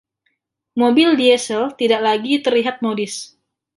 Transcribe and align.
Mobil 0.81 1.11
diesel 1.21 1.65
tidak 1.79 2.01
lagi 2.07 2.35
terlihat 2.45 2.75
modis. 2.85 3.15